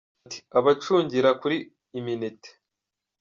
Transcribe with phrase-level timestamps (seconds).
[0.25, 1.57] Ati:«abo abacungira kuri
[1.97, 2.49] uminité